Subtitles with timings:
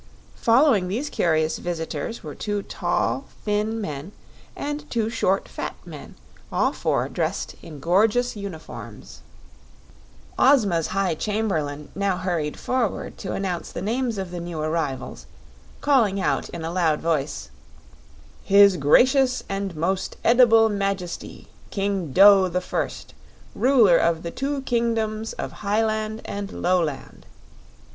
[0.37, 4.13] Following these curious visitors were two tall, thin men
[4.55, 6.15] and two short, fat men,
[6.51, 9.21] all four dressed in gorgeous uniforms.
[10.39, 15.27] Ozma's High Chamberlain now hurried forward to announce the names of the new arrivals,
[15.81, 17.51] calling out in a loud voice:
[18.43, 23.13] "His Gracious and Most Edible Majesty, King Dough the First,
[23.53, 27.27] Ruler of the Two Kingdoms of Hiland and Loland.